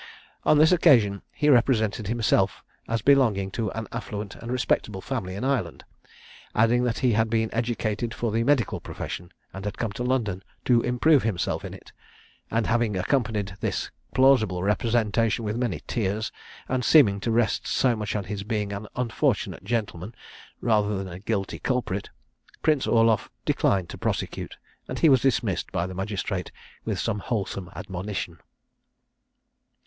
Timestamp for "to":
3.51-3.69, 9.91-10.03, 10.65-10.81, 17.19-17.29, 23.89-23.99